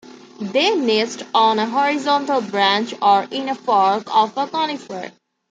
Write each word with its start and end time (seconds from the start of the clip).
They 0.39 0.75
nest 0.75 1.21
on 1.31 1.59
a 1.59 1.67
horizontal 1.69 2.41
branch 2.41 2.91
or 3.03 3.27
in 3.29 3.49
a 3.49 3.53
fork 3.53 4.05
of 4.07 4.35
a 4.35 4.47
conifer. 4.47 5.11